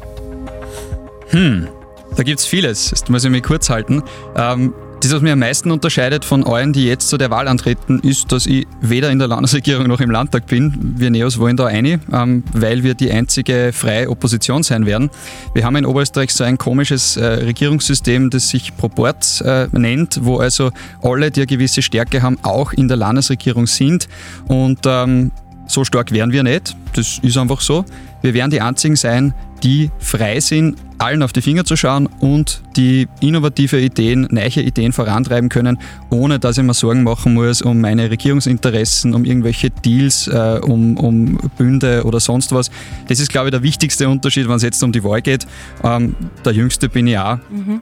Hm, 1.29 1.67
da 2.15 2.23
gibt 2.23 2.39
es 2.39 2.45
vieles. 2.45 2.89
Das 2.89 3.07
muss 3.09 3.23
ich 3.23 3.31
mich 3.31 3.43
kurz 3.43 3.69
halten. 3.69 4.03
Ähm, 4.35 4.73
das, 5.03 5.11
was 5.11 5.21
mich 5.21 5.33
am 5.33 5.39
meisten 5.39 5.69
unterscheidet 5.69 6.23
von 6.23 6.45
allen, 6.45 6.71
die 6.71 6.85
jetzt 6.85 7.09
zu 7.09 7.17
der 7.17 7.29
Wahl 7.29 7.49
antreten, 7.49 7.99
ist, 7.99 8.31
dass 8.31 8.45
ich 8.45 8.65
weder 8.79 9.11
in 9.11 9.19
der 9.19 9.27
Landesregierung 9.27 9.87
noch 9.87 9.99
im 9.99 10.09
Landtag 10.09 10.47
bin. 10.47 10.95
Wir 10.97 11.09
Neos 11.09 11.39
wollen 11.39 11.57
da 11.57 11.65
eine, 11.65 11.99
ähm, 12.13 12.43
weil 12.53 12.83
wir 12.83 12.93
die 12.93 13.11
einzige 13.11 13.71
freie 13.73 14.09
Opposition 14.09 14.63
sein 14.63 14.85
werden. 14.85 15.09
Wir 15.53 15.65
haben 15.65 15.75
in 15.75 15.85
Oberösterreich 15.85 16.33
so 16.33 16.45
ein 16.45 16.57
komisches 16.57 17.17
äh, 17.17 17.25
Regierungssystem, 17.25 18.29
das 18.29 18.47
sich 18.47 18.77
Proport 18.77 19.41
äh, 19.41 19.67
nennt, 19.73 20.19
wo 20.23 20.37
also 20.37 20.71
alle, 21.01 21.31
die 21.31 21.41
eine 21.41 21.47
gewisse 21.47 21.81
Stärke 21.81 22.21
haben, 22.21 22.37
auch 22.43 22.71
in 22.71 22.87
der 22.87 22.95
Landesregierung 22.95 23.67
sind. 23.67 24.07
Und 24.47 24.79
ähm, 24.85 25.31
so 25.67 25.83
stark 25.83 26.11
wären 26.11 26.31
wir 26.31 26.43
nicht. 26.43 26.75
Das 26.93 27.19
ist 27.19 27.37
einfach 27.37 27.61
so. 27.61 27.85
Wir 28.21 28.33
werden 28.33 28.51
die 28.51 28.61
Einzigen 28.61 28.95
sein, 28.95 29.33
die 29.63 29.91
frei 29.99 30.39
sind, 30.39 30.77
allen 30.97 31.23
auf 31.23 31.33
die 31.33 31.41
Finger 31.41 31.63
zu 31.63 31.75
schauen 31.75 32.07
und 32.19 32.61
die 32.75 33.07
innovative 33.21 33.79
Ideen, 33.79 34.27
neue 34.29 34.61
Ideen 34.61 34.91
vorantreiben 34.91 35.49
können, 35.49 35.79
ohne 36.09 36.39
dass 36.39 36.57
ich 36.57 36.63
mir 36.63 36.73
Sorgen 36.73 37.03
machen 37.03 37.33
muss 37.33 37.61
um 37.61 37.81
meine 37.81 38.09
Regierungsinteressen, 38.09 39.13
um 39.13 39.25
irgendwelche 39.25 39.69
Deals, 39.69 40.27
äh, 40.27 40.59
um, 40.61 40.97
um 40.97 41.37
Bünde 41.57 42.03
oder 42.03 42.19
sonst 42.19 42.51
was. 42.51 42.69
Das 43.07 43.19
ist, 43.19 43.31
glaube 43.31 43.47
ich, 43.47 43.51
der 43.51 43.63
wichtigste 43.63 44.07
Unterschied, 44.07 44.47
wenn 44.47 44.55
es 44.55 44.63
jetzt 44.63 44.83
um 44.83 44.91
die 44.91 45.03
Wahl 45.03 45.21
geht. 45.21 45.45
Ähm, 45.83 46.15
der 46.45 46.53
Jüngste 46.53 46.89
bin 46.89 47.07
ich 47.07 47.17
auch. 47.17 47.37
Mhm. 47.49 47.81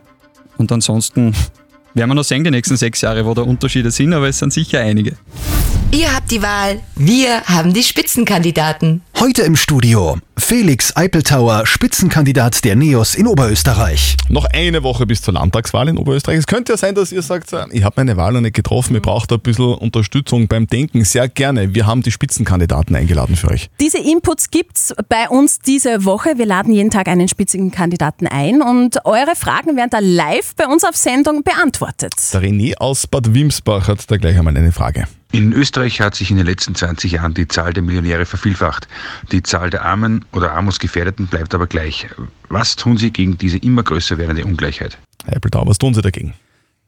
Und 0.58 0.72
ansonsten 0.72 1.34
werden 1.94 2.10
wir 2.10 2.16
noch 2.16 2.24
sehen, 2.24 2.44
die 2.44 2.52
nächsten 2.52 2.78
sechs 2.78 3.02
Jahre, 3.02 3.26
wo 3.26 3.34
da 3.34 3.42
Unterschiede 3.42 3.92
sind, 3.92 4.14
aber 4.14 4.28
es 4.28 4.40
sind 4.40 4.54
sicher 4.54 4.80
einige. 4.80 5.18
Ihr 5.92 6.14
habt 6.14 6.32
die 6.32 6.42
Wahl, 6.42 6.80
wir 6.96 7.42
haben 7.42 7.74
die 7.74 7.84
Spitzenkandidaten. 7.84 9.02
Heute 9.22 9.44
im 9.44 9.56
Studio 9.56 10.18
Felix 10.36 10.96
Eipeltauer, 10.96 11.68
Spitzenkandidat 11.68 12.66
der 12.66 12.76
NEOS 12.76 13.14
in 13.14 13.28
Oberösterreich. 13.28 14.18
Noch 14.30 14.46
eine 14.46 14.82
Woche 14.82 15.06
bis 15.06 15.22
zur 15.22 15.36
Landtagswahl 15.36 15.90
in 15.90 16.00
Oberösterreich. 16.00 16.40
Es 16.40 16.48
könnte 16.48 16.74
ja 16.74 16.78
sein, 16.78 16.96
dass 16.96 17.12
ihr 17.12 17.22
sagt, 17.22 17.54
ich 17.72 17.84
habe 17.84 17.94
meine 17.98 18.18
Wahl 18.18 18.34
noch 18.34 18.42
nicht 18.42 18.56
getroffen, 18.56 18.96
ihr 18.96 19.00
braucht 19.00 19.32
ein 19.32 19.40
bisschen 19.40 19.76
Unterstützung 19.76 20.48
beim 20.48 20.66
Denken. 20.66 21.06
Sehr 21.06 21.30
gerne. 21.30 21.76
Wir 21.76 21.86
haben 21.86 22.02
die 22.02 22.10
Spitzenkandidaten 22.10 22.96
eingeladen 22.96 23.36
für 23.36 23.52
euch. 23.52 23.70
Diese 23.80 24.00
Inputs 24.00 24.50
gibt 24.50 24.78
es 24.78 24.96
bei 25.08 25.30
uns 25.30 25.60
diese 25.60 26.04
Woche. 26.04 26.40
Wir 26.40 26.48
laden 26.48 26.74
jeden 26.74 26.90
Tag 26.90 27.08
einen 27.08 27.28
Spitzenkandidaten 27.28 28.26
ein 28.26 28.64
und 28.64 29.06
eure 29.06 29.36
Fragen 29.36 29.78
werden 29.78 29.92
da 29.92 30.00
live 30.00 30.56
bei 30.56 30.66
uns 30.66 30.84
auf 30.84 30.96
Sendung 30.96 31.44
beantwortet. 31.44 32.14
Der 32.34 32.42
René 32.42 32.76
aus 32.78 33.06
Bad 33.06 33.32
Wimsbach 33.36 33.88
hat 33.88 34.10
da 34.10 34.18
gleich 34.18 34.36
einmal 34.36 34.58
eine 34.58 34.72
Frage. 34.72 35.06
In 35.34 35.54
Österreich 35.54 36.02
hat 36.02 36.14
sich 36.14 36.30
in 36.30 36.38
den 36.38 36.46
letzten 36.46 36.76
20 36.76 37.14
Jahren 37.14 37.34
die 37.34 37.48
Zahl 37.48 37.72
der 37.72 37.84
Millionäre 37.84 38.26
vervielfacht. 38.26 38.88
Die 39.32 39.42
Zahl 39.42 39.70
der 39.70 39.86
Armen 39.86 40.26
oder 40.34 40.52
Armutsgefährdeten 40.52 41.28
bleibt 41.28 41.56
aber 41.56 41.68
gleich. 41.68 42.08
Was 42.50 42.76
tun 42.76 42.98
Sie 42.98 43.12
gegen 43.12 43.38
diese 43.38 43.58
immer 43.58 43.84
größer 43.84 44.18
werdende 44.18 44.44
Ungleichheit? 44.44 44.98
Herr 45.26 45.38
Eppeltau, 45.38 45.66
was 45.66 45.78
tun 45.78 45.94
Sie 45.94 46.02
dagegen? 46.02 46.34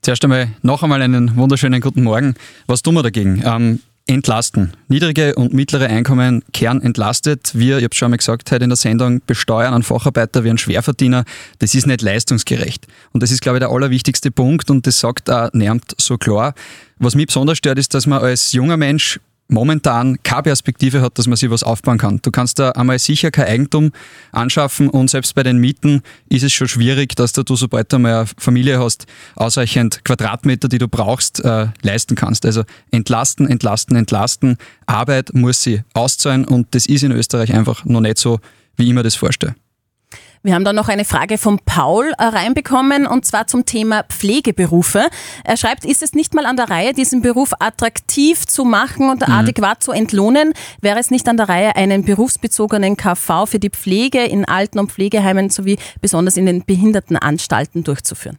Zuerst 0.01 0.25
einmal 0.25 0.49
noch 0.61 0.83
einmal 0.83 1.01
einen 1.01 1.37
wunderschönen 1.37 1.79
guten 1.79 2.03
Morgen. 2.03 2.35
Was 2.67 2.81
tun 2.81 2.95
wir 2.95 3.03
dagegen? 3.03 3.41
Ähm, 3.45 3.79
entlasten. 4.05 4.73
Niedrige 4.87 5.35
und 5.35 5.53
mittlere 5.53 5.87
Einkommen 5.87 6.43
kehren 6.51 6.81
entlastet. 6.81 7.51
Wir, 7.53 7.77
ich 7.77 7.83
habe 7.85 7.95
schon 7.95 8.07
einmal 8.07 8.17
gesagt 8.17 8.51
heute 8.51 8.63
in 8.63 8.69
der 8.69 8.77
Sendung, 8.77 9.21
besteuern 9.25 9.73
einen 9.73 9.83
Facharbeiter 9.83 10.43
wie 10.43 10.49
einen 10.49 10.57
Schwerverdiener. 10.57 11.23
Das 11.59 11.73
ist 11.73 11.87
nicht 11.87 12.01
leistungsgerecht. 12.01 12.85
Und 13.13 13.23
das 13.23 13.31
ist, 13.31 13.41
glaube 13.41 13.57
ich, 13.57 13.61
der 13.61 13.69
allerwichtigste 13.69 14.31
Punkt 14.31 14.69
und 14.69 14.85
das 14.87 14.99
sagt 14.99 15.29
auch 15.29 15.51
Nermt 15.53 15.95
so 15.97 16.17
klar. 16.17 16.53
Was 16.99 17.15
mich 17.15 17.27
besonders 17.27 17.57
stört, 17.57 17.79
ist, 17.79 17.93
dass 17.93 18.05
man 18.05 18.21
als 18.21 18.51
junger 18.51 18.77
Mensch 18.77 19.19
momentan 19.47 20.21
keine 20.23 20.43
Perspektive 20.43 21.01
hat, 21.01 21.17
dass 21.17 21.27
man 21.27 21.35
sich 21.35 21.49
was 21.49 21.63
aufbauen 21.63 21.97
kann. 21.97 22.19
Du 22.21 22.31
kannst 22.31 22.59
da 22.59 22.71
einmal 22.71 22.99
sicher 22.99 23.31
kein 23.31 23.45
Eigentum 23.45 23.91
anschaffen 24.31 24.89
und 24.89 25.09
selbst 25.09 25.35
bei 25.35 25.43
den 25.43 25.57
Mieten 25.57 26.01
ist 26.29 26.43
es 26.43 26.53
schon 26.53 26.67
schwierig, 26.67 27.15
dass 27.15 27.33
du, 27.33 27.55
sobald 27.55 27.91
du 27.91 27.99
mal 27.99 28.15
eine 28.15 28.29
Familie 28.37 28.79
hast, 28.79 29.05
ausreichend 29.35 30.03
Quadratmeter, 30.03 30.67
die 30.67 30.79
du 30.79 30.87
brauchst, 30.87 31.43
äh, 31.43 31.67
leisten 31.81 32.15
kannst. 32.15 32.45
Also 32.45 32.63
entlasten, 32.91 33.47
entlasten, 33.47 33.95
entlasten. 33.95 34.57
Arbeit 34.85 35.33
muss 35.33 35.61
sie 35.61 35.81
auszahlen 35.93 36.45
und 36.45 36.73
das 36.75 36.85
ist 36.85 37.03
in 37.03 37.11
Österreich 37.11 37.53
einfach 37.53 37.85
noch 37.85 38.01
nicht 38.01 38.17
so, 38.17 38.39
wie 38.75 38.87
ich 38.87 38.93
mir 38.93 39.03
das 39.03 39.15
vorstelle. 39.15 39.55
Wir 40.45 40.55
haben 40.55 40.65
dann 40.65 40.75
noch 40.75 40.89
eine 40.89 41.05
Frage 41.05 41.37
von 41.37 41.57
Paul 41.59 42.11
äh, 42.17 42.23
reinbekommen 42.25 43.07
und 43.07 43.25
zwar 43.25 43.47
zum 43.47 43.65
Thema 43.65 44.03
Pflegeberufe. 44.03 45.07
Er 45.45 45.55
schreibt, 45.55 45.85
ist 45.85 46.03
es 46.03 46.11
nicht 46.11 46.33
mal 46.33 46.45
an 46.45 46.57
der 46.57 46.69
Reihe, 46.69 46.91
diesen 46.91 47.21
Beruf 47.21 47.53
attraktiv 47.59 48.45
zu 48.45 48.65
machen 48.65 49.09
und 49.09 49.25
mhm. 49.25 49.33
adäquat 49.33 49.81
zu 49.81 49.93
entlohnen? 49.93 50.53
Wäre 50.81 50.99
es 50.99 51.11
nicht 51.11 51.29
an 51.29 51.37
der 51.37 51.47
Reihe, 51.47 51.77
einen 51.77 52.03
berufsbezogenen 52.03 52.97
KV 52.97 53.45
für 53.45 53.59
die 53.59 53.69
Pflege 53.69 54.25
in 54.25 54.43
Alten- 54.43 54.79
und 54.79 54.91
Pflegeheimen 54.91 55.49
sowie 55.49 55.79
besonders 56.01 56.35
in 56.35 56.45
den 56.45 56.65
Behindertenanstalten 56.65 57.85
durchzuführen? 57.85 58.37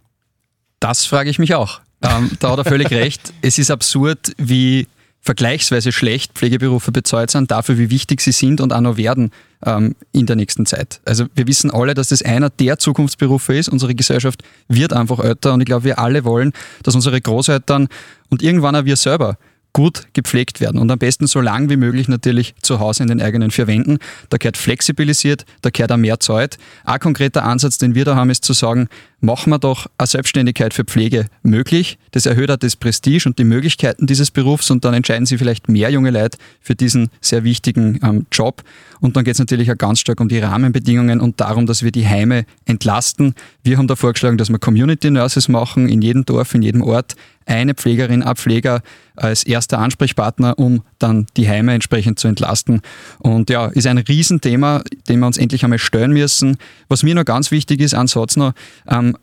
Das 0.81 1.07
frage 1.07 1.31
ich 1.31 1.39
mich 1.39 1.55
auch. 1.55 1.81
Ähm, 2.03 2.33
da 2.39 2.51
hat 2.51 2.59
er 2.59 2.65
völlig 2.67 2.91
recht. 2.91 3.33
Es 3.41 3.57
ist 3.57 3.71
absurd, 3.71 4.35
wie 4.37 4.89
vergleichsweise 5.25 5.91
schlecht 5.91 6.35
Pflegeberufe 6.35 6.93
bezahlt 6.93 7.31
sind, 7.31 7.51
dafür, 7.51 7.79
wie 7.79 7.91
wichtig 7.91 8.21
sie 8.21 8.33
sind 8.33 8.61
und 8.61 8.73
auch 8.73 8.83
noch 8.83 8.99
werden 8.99 9.31
ähm, 9.65 9.97
in 10.13 10.27
der 10.27 10.37
nächsten 10.37 10.67
Zeit. 10.67 11.01
Also 11.07 11.27
wir 11.35 11.47
wissen 11.47 11.71
alle, 11.71 11.95
dass 11.95 12.09
das 12.09 12.23
einer 12.23 12.51
der 12.51 12.79
Zukunftsberufe 12.79 13.57
ist. 13.57 13.71
Unsere 13.71 13.95
Gesellschaft 13.95 14.43
wird 14.69 14.93
einfach 14.93 15.19
älter 15.21 15.55
und 15.55 15.63
ich 15.63 15.67
glaube, 15.67 15.85
wir 15.85 15.99
alle 15.99 16.25
wollen, 16.25 16.53
dass 16.83 16.95
unsere 16.95 17.21
Großeltern 17.21 17.89
und 18.29 18.43
irgendwann 18.43 18.77
auch 18.77 18.85
wir 18.85 18.97
selber 18.97 19.39
gut 19.75 20.07
gepflegt 20.13 20.61
werden 20.61 20.79
und 20.79 20.91
am 20.91 20.99
besten 20.99 21.27
so 21.27 21.41
lang 21.41 21.69
wie 21.69 21.77
möglich 21.77 22.07
natürlich 22.07 22.55
zu 22.63 22.79
Hause 22.79 23.03
in 23.03 23.09
den 23.09 23.21
eigenen 23.21 23.51
vier 23.51 23.67
Wänden. 23.67 23.99
Da 24.29 24.37
gehört 24.37 24.57
flexibilisiert, 24.57 25.45
da 25.63 25.71
gehört 25.71 25.91
auch 25.91 25.97
mehr 25.97 26.21
Zeit. 26.21 26.59
Ein 26.85 27.01
konkreter 27.01 27.45
Ansatz, 27.45 27.77
den 27.77 27.95
wir 27.97 28.05
da 28.05 28.15
haben, 28.15 28.31
ist 28.31 28.45
zu 28.45 28.53
sagen, 28.53 28.89
machen 29.25 29.51
wir 29.51 29.59
doch 29.59 29.87
eine 29.99 30.07
Selbstständigkeit 30.07 30.75
für 30.75 30.85
Pflege 30.85 31.27
möglich. 31.43 31.99
Das 32.13 32.27
erhöht 32.27 32.51
auch 32.51 32.57
das 32.57 32.77
Prestige 32.77 33.27
und 33.27 33.39
die 33.39 33.45
Möglichkeiten 33.45 34.07
dieses 34.07 34.31
Berufs 34.31 34.71
und 34.71 34.85
dann 34.85 34.95
entscheiden 34.95 35.27
sie 35.27 35.39
vielleicht 35.39 35.69
mehr 35.69 35.91
junge 35.91 36.11
Leute 36.11 36.39
für 36.61 36.75
diesen 36.75 37.09
sehr 37.21 37.45
wichtigen 37.45 37.99
ähm, 38.03 38.27
Job. 38.31 38.63
Und 39.01 39.17
dann 39.17 39.25
geht 39.25 39.35
es 39.35 39.39
natürlich 39.39 39.71
auch 39.71 39.79
ganz 39.79 40.01
stark 40.01 40.21
um 40.21 40.29
die 40.29 40.39
Rahmenbedingungen 40.39 41.21
und 41.21 41.41
darum, 41.41 41.67
dass 41.67 41.83
wir 41.83 41.93
die 41.93 42.07
Heime 42.07 42.47
entlasten. 42.65 43.35
Wir 43.63 43.79
haben 43.79 43.87
da 43.87 43.97
vorgeschlagen, 43.97 44.39
dass 44.39 44.51
wir 44.51 44.59
Community 44.59 45.11
Nurses 45.11 45.49
machen, 45.49 45.89
in 45.89 46.01
jedem 46.01 46.25
Dorf, 46.25 46.55
in 46.55 46.63
jedem 46.63 46.83
Ort 46.83 47.15
eine 47.47 47.75
Pflegerin, 47.75 48.23
ein 48.23 48.37
Pfleger 48.37 48.83
als 49.17 49.45
erster 49.45 49.79
Ansprechpartner, 49.79 50.59
um 50.59 50.83
dann 50.99 51.27
die 51.37 51.49
Heime 51.49 51.75
entsprechend 51.75 52.19
zu 52.19 52.29
entlasten. 52.29 52.81
Und 53.19 53.51
ja, 53.51 53.67
ist 53.67 53.87
ein 53.87 53.99
Riesenthema, 53.99 54.83
dem 55.09 55.21
wir 55.21 55.27
uns 55.27 55.39
endlich 55.39 55.63
einmal 55.65 55.79
stellen 55.79 56.13
müssen. 56.13 56.57
Was 56.89 57.03
mir 57.03 57.15
noch 57.15 57.25
ganz 57.25 57.51
wichtig 57.51 57.81
ist, 57.81 57.95
Satz 58.07 58.37
noch, 58.37 58.53
ähm, 58.89 59.14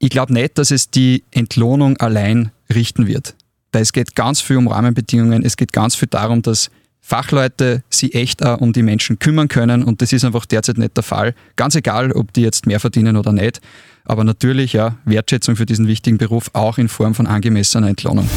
ich 0.00 0.10
glaube 0.10 0.32
nicht, 0.32 0.58
dass 0.58 0.72
es 0.72 0.90
die 0.90 1.22
Entlohnung 1.30 1.98
allein 1.98 2.50
richten 2.74 3.06
wird. 3.06 3.36
Weil 3.70 3.82
es 3.82 3.92
geht 3.92 4.16
ganz 4.16 4.40
viel 4.40 4.56
um 4.56 4.66
Rahmenbedingungen, 4.66 5.44
es 5.44 5.56
geht 5.56 5.72
ganz 5.72 5.94
viel 5.94 6.08
darum, 6.08 6.42
dass 6.42 6.70
Fachleute 7.02 7.82
sich 7.90 8.14
echt 8.14 8.44
auch 8.44 8.60
um 8.60 8.72
die 8.72 8.82
Menschen 8.82 9.18
kümmern 9.18 9.48
können 9.48 9.84
und 9.84 10.02
das 10.02 10.12
ist 10.12 10.24
einfach 10.24 10.46
derzeit 10.46 10.78
nicht 10.78 10.96
der 10.96 11.04
Fall. 11.04 11.34
Ganz 11.56 11.74
egal, 11.74 12.12
ob 12.12 12.32
die 12.32 12.40
jetzt 12.40 12.66
mehr 12.66 12.80
verdienen 12.80 13.16
oder 13.16 13.32
nicht. 13.32 13.60
Aber 14.04 14.24
natürlich 14.24 14.72
ja 14.72 14.96
Wertschätzung 15.04 15.54
für 15.54 15.66
diesen 15.66 15.86
wichtigen 15.86 16.18
Beruf 16.18 16.50
auch 16.54 16.78
in 16.78 16.88
Form 16.88 17.14
von 17.14 17.26
angemessener 17.26 17.88
Entlohnung. 17.88 18.28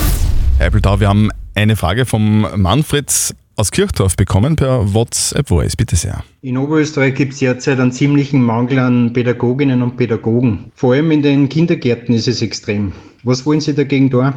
Herr 0.58 0.67
Eppeltau, 0.67 1.00
wir 1.00 1.08
haben 1.08 1.29
eine 1.55 1.75
Frage 1.75 2.05
vom 2.05 2.48
Manfred 2.62 3.36
aus 3.55 3.72
Kirchdorf 3.72 4.15
bekommen 4.15 4.55
per 4.55 4.93
WhatsApp 4.93 5.48
Voice. 5.48 5.75
Bitte 5.75 5.95
sehr. 5.95 6.24
In 6.41 6.57
Oberösterreich 6.57 7.15
gibt 7.15 7.33
es 7.33 7.39
derzeit 7.39 7.79
einen 7.79 7.91
ziemlichen 7.91 8.41
Mangel 8.41 8.79
an 8.79 9.13
Pädagoginnen 9.13 9.81
und 9.81 9.98
Pädagogen. 9.98 10.72
Vor 10.75 10.93
allem 10.93 11.12
in 11.12 11.22
den 11.22 11.50
Kindergärten 11.50 12.15
ist 12.15 12.27
es 12.27 12.41
extrem. 12.41 12.93
Was 13.24 13.45
wollen 13.45 13.62
Sie 13.62 13.74
dagegen 13.74 14.10
tun? 14.10 14.33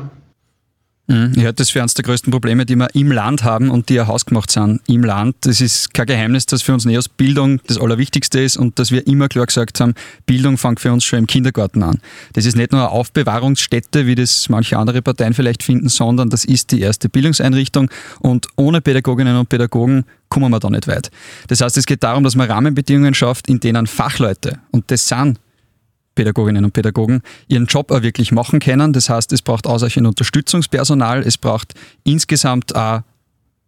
Mhm. 1.08 1.32
Ich 1.36 1.44
halte 1.44 1.54
das 1.54 1.70
für 1.70 1.80
eines 1.80 1.94
der 1.94 2.04
größten 2.04 2.30
Probleme, 2.30 2.66
die 2.66 2.76
wir 2.76 2.88
im 2.94 3.12
Land 3.12 3.44
haben 3.44 3.70
und 3.70 3.88
die 3.88 3.94
ja 3.94 4.06
hausgemacht 4.06 4.50
sind 4.50 4.80
im 4.88 5.04
Land. 5.04 5.36
Das 5.42 5.60
ist 5.60 5.94
kein 5.94 6.06
Geheimnis, 6.06 6.46
dass 6.46 6.62
für 6.62 6.72
uns 6.72 6.84
NEOS 6.84 7.08
Bildung 7.08 7.60
das 7.66 7.78
Allerwichtigste 7.78 8.40
ist 8.40 8.56
und 8.56 8.78
dass 8.78 8.90
wir 8.90 9.06
immer 9.06 9.28
klar 9.28 9.46
gesagt 9.46 9.80
haben, 9.80 9.94
Bildung 10.26 10.58
fängt 10.58 10.80
für 10.80 10.92
uns 10.92 11.04
schon 11.04 11.20
im 11.20 11.26
Kindergarten 11.26 11.82
an. 11.82 12.00
Das 12.32 12.44
ist 12.44 12.56
nicht 12.56 12.72
nur 12.72 12.80
eine 12.80 12.90
Aufbewahrungsstätte, 12.90 14.06
wie 14.06 14.14
das 14.14 14.48
manche 14.48 14.78
andere 14.78 15.02
Parteien 15.02 15.34
vielleicht 15.34 15.62
finden, 15.62 15.88
sondern 15.88 16.30
das 16.30 16.44
ist 16.44 16.72
die 16.72 16.80
erste 16.80 17.08
Bildungseinrichtung 17.08 17.90
und 18.20 18.48
ohne 18.56 18.80
Pädagoginnen 18.80 19.36
und 19.36 19.48
Pädagogen 19.48 20.04
kommen 20.28 20.50
wir 20.50 20.58
da 20.58 20.70
nicht 20.70 20.88
weit. 20.88 21.10
Das 21.46 21.60
heißt, 21.60 21.76
es 21.76 21.86
geht 21.86 22.02
darum, 22.02 22.25
dass 22.25 22.34
man 22.34 22.50
Rahmenbedingungen 22.50 23.14
schafft, 23.14 23.48
in 23.48 23.60
denen 23.60 23.86
Fachleute, 23.86 24.58
und 24.72 24.90
das 24.90 25.06
sind 25.06 25.38
Pädagoginnen 26.16 26.64
und 26.64 26.73
Pädagogen 26.73 27.23
ihren 27.46 27.66
Job 27.66 27.92
auch 27.92 28.02
wirklich 28.02 28.32
machen 28.32 28.58
können. 28.58 28.92
Das 28.92 29.08
heißt, 29.08 29.32
es 29.32 29.42
braucht 29.42 29.68
ausreichend 29.68 30.08
Unterstützungspersonal, 30.08 31.23
es 31.23 31.38
braucht 31.38 31.75
insgesamt 32.02 32.75
auch 32.75 33.02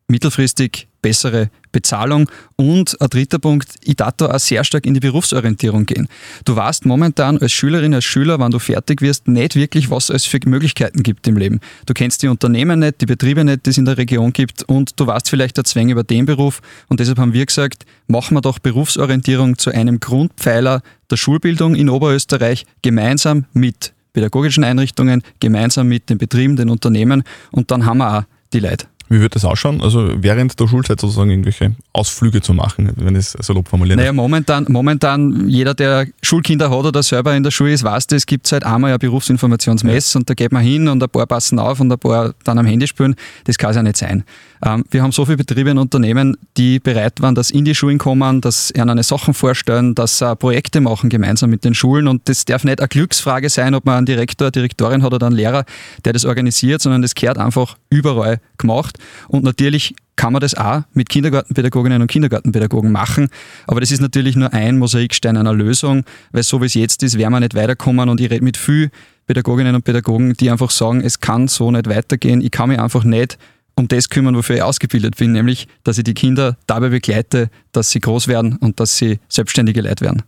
mittelfristig 0.09 0.88
bessere 1.03 1.50
Bezahlung. 1.71 2.29
Und 2.57 3.00
ein 3.00 3.09
dritter 3.09 3.38
Punkt, 3.38 3.75
ich 3.85 3.97
darf 3.97 4.15
da 4.17 4.35
auch 4.35 4.38
sehr 4.38 4.65
stark 4.65 4.87
in 4.87 4.95
die 4.95 5.00
Berufsorientierung 5.00 5.87
gehen. 5.87 6.09
Du 6.45 6.57
weißt 6.57 6.87
momentan 6.87 7.38
als 7.38 7.53
Schülerin, 7.53 7.95
als 7.95 8.05
Schüler, 8.05 8.41
wenn 8.41 8.50
du 8.50 8.59
fertig 8.59 9.03
wirst, 9.03 9.29
nicht 9.29 9.55
wirklich, 9.55 9.91
was 9.91 10.09
es 10.11 10.25
für 10.25 10.41
Möglichkeiten 10.45 11.03
gibt 11.03 11.27
im 11.29 11.37
Leben. 11.37 11.61
Du 11.87 11.95
kennst 11.95 12.23
die 12.23 12.29
Unternehmen 12.29 12.81
nicht, 12.81 13.00
die 13.00 13.07
Betriebe 13.07 13.45
nicht, 13.45 13.67
die 13.67 13.71
es 13.71 13.79
in 13.79 13.85
der 13.85 13.99
Region 13.99 14.33
gibt 14.33 14.62
und 14.65 14.99
du 14.99 15.07
weißt 15.07 15.29
vielleicht 15.29 15.57
der 15.57 15.65
Zwang 15.65 15.91
über 15.91 16.05
den 16.05 16.27
Beruf. 16.27 16.61
Und 16.88 17.00
deshalb 17.00 17.19
haben 17.19 17.33
wir 17.33 17.47
gesagt, 17.47 17.85
machen 18.07 18.37
wir 18.37 18.41
doch 18.41 18.59
Berufsorientierung 18.59 19.59
zu 19.59 19.71
einem 19.71 20.00
Grundpfeiler 20.00 20.83
der 21.11 21.17
Schulbildung 21.17 21.75
in 21.75 21.88
Oberösterreich 21.88 22.65
gemeinsam 22.83 23.45
mit 23.53 23.93
pädagogischen 24.12 24.65
Einrichtungen, 24.65 25.23
gemeinsam 25.38 25.88
mit 25.88 26.11
den 26.11 26.19
Betrieben, 26.19 26.57
den 26.57 26.71
Unternehmen 26.71 27.23
und 27.53 27.71
dann 27.71 27.85
haben 27.85 27.99
wir 27.99 28.19
auch 28.19 28.25
die 28.53 28.61
Leute. 28.61 28.87
Wie 29.09 29.21
wird 29.21 29.35
das 29.35 29.45
ausschauen? 29.45 29.81
Also 29.81 30.11
während 30.17 30.59
der 30.61 30.69
Schulzeit 30.69 31.00
sozusagen 31.00 31.31
irgendwelche 31.31 31.75
Ausflüge 31.93 32.43
zu 32.43 32.53
machen, 32.53 32.93
wenn 32.97 33.17
ich 33.17 33.35
es 33.35 33.47
salopp 33.47 33.69
formulieren 33.69 33.99
Naja, 33.99 34.12
momentan, 34.12 34.67
momentan, 34.69 35.49
jeder, 35.49 35.75
der 35.75 36.07
Schulkinder 36.23 36.71
hat 36.71 36.85
oder 36.85 37.03
selber 37.03 37.35
in 37.35 37.43
der 37.43 37.50
Schule 37.50 37.73
ist, 37.73 37.85
weiß, 37.85 38.07
es 38.12 38.27
gibt 38.27 38.50
halt 38.53 38.65
einmal 38.65 38.93
ein 38.93 38.99
Berufsinformationsmess 38.99 40.15
ja. 40.15 40.19
und 40.19 40.29
da 40.29 40.35
geht 40.35 40.53
man 40.53 40.62
hin 40.62 40.88
und 40.88 41.03
ein 41.03 41.09
paar 41.09 41.27
passen 41.27 41.59
auf 41.59 41.81
und 41.81 41.91
ein 41.91 41.99
paar 41.99 42.35
dann 42.45 42.59
am 42.59 42.67
Handy 42.67 42.87
spielen. 42.87 43.15
Das 43.45 43.57
kann 43.57 43.71
es 43.71 43.77
ja 43.77 43.83
nicht 43.83 43.97
sein. 43.97 44.25
Ähm, 44.65 44.85
wir 44.91 45.03
haben 45.03 45.12
so 45.12 45.25
viele 45.25 45.38
Betriebe 45.38 45.71
und 45.71 45.79
Unternehmen, 45.79 46.37
die 46.57 46.79
bereit 46.79 47.23
waren, 47.23 47.35
dass 47.35 47.50
in 47.50 47.65
die 47.65 47.75
Schulen 47.75 47.99
kommen, 47.99 48.41
dass 48.41 48.73
ihnen 48.77 49.03
Sachen 49.03 49.33
vorstellen, 49.33 49.95
dass 49.95 50.19
sie 50.19 50.37
Projekte 50.37 50.81
machen 50.81 51.09
gemeinsam 51.09 51.50
mit 51.50 51.65
den 51.65 51.75
Schulen 51.75 52.09
und 52.09 52.29
das 52.29 52.45
darf 52.45 52.65
nicht 52.65 52.81
eine 52.81 52.88
Glücksfrage 52.88 53.49
sein, 53.49 53.75
ob 53.75 53.87
man 53.87 53.99
einen 53.99 54.07
Direktor, 54.07 54.50
Direktorin 54.50 55.03
hat 55.03 55.15
oder 55.15 55.27
einen 55.27 55.37
Lehrer, 55.37 55.65
der 56.05 56.12
das 56.12 56.25
organisiert, 56.25 56.83
sondern 56.83 57.03
das 57.03 57.15
gehört 57.15 57.38
einfach 57.38 57.77
überall 57.88 58.41
gemacht 58.59 58.98
und 59.28 59.45
natürlich 59.45 59.95
kann 60.17 60.33
man 60.33 60.40
das 60.40 60.55
auch 60.55 60.83
mit 60.93 61.09
Kindergartenpädagoginnen 61.09 62.02
und 62.02 62.11
Kindergartenpädagogen 62.11 62.90
machen. 62.90 63.28
Aber 63.67 63.81
das 63.81 63.93
ist 63.93 64.00
natürlich 64.00 64.35
nur 64.37 64.52
ein 64.52 64.78
Mosaikstein 64.78 65.37
einer 65.37 65.55
Lösung, 65.55 66.05
weil 66.33 66.43
so 66.43 66.61
wie 66.61 66.67
es 66.67 66.75
jetzt 66.75 67.02
ist, 67.02 67.17
werden 67.17 67.33
wir 67.33 67.40
nicht 67.40 67.55
weiterkommen. 67.55 68.09
Und 68.09 68.21
ich 68.21 68.28
rede 68.28 68.45
mit 68.45 68.57
vielen 68.57 68.90
Pädagoginnen 69.26 69.76
und 69.76 69.85
Pädagogen, 69.85 70.35
die 70.35 70.50
einfach 70.50 70.71
sagen, 70.71 71.02
es 71.02 71.21
kann 71.21 71.47
so 71.47 71.71
nicht 71.71 71.88
weitergehen. 71.88 72.40
Ich 72.40 72.50
kann 72.50 72.69
mich 72.69 72.81
einfach 72.81 73.05
nicht 73.05 73.38
um 73.76 73.87
das 73.87 74.09
kümmern, 74.09 74.35
wofür 74.35 74.57
ich 74.57 74.62
ausgebildet 74.62 75.17
bin, 75.17 75.33
nämlich, 75.33 75.69
dass 75.85 75.99
ich 75.99 76.05
die 76.05 76.14
Kinder 76.14 76.57
dabei 76.67 76.88
begleite, 76.88 77.49
dass 77.71 77.93
sie 77.93 78.00
groß 78.00 78.26
werden 78.26 78.57
und 78.57 78.81
dass 78.81 78.97
sie 78.97 79.21
selbstständige 79.28 79.83
Leute 79.83 80.05
werden. 80.05 80.25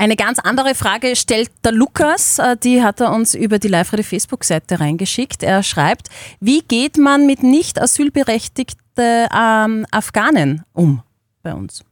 Eine 0.00 0.16
ganz 0.16 0.38
andere 0.38 0.74
Frage 0.74 1.14
stellt 1.14 1.50
der 1.62 1.72
Lukas, 1.72 2.38
äh, 2.38 2.56
die 2.56 2.82
hat 2.82 3.00
er 3.00 3.12
uns 3.12 3.34
über 3.34 3.58
die 3.58 3.68
Live-Radio 3.68 4.02
Facebook-Seite 4.02 4.80
reingeschickt. 4.80 5.42
Er 5.42 5.62
schreibt, 5.62 6.08
wie 6.40 6.62
geht 6.62 6.96
man 6.96 7.26
mit 7.26 7.42
nicht 7.42 7.78
asylberechtigten 7.78 8.78
ähm, 8.96 9.84
Afghanen 9.90 10.62
um 10.72 11.02
bei 11.42 11.52
uns? 11.52 11.84